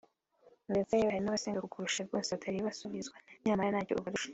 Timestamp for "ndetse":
0.71-0.91